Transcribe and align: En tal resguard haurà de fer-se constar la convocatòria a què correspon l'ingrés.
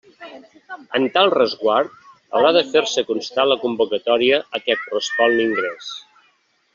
En 0.99 1.03
tal 1.17 1.29
resguard 1.33 1.91
haurà 2.39 2.51
de 2.57 2.63
fer-se 2.71 3.05
constar 3.11 3.45
la 3.51 3.59
convocatòria 3.65 4.43
a 4.59 4.63
què 4.67 4.79
correspon 4.87 5.37
l'ingrés. 5.37 5.93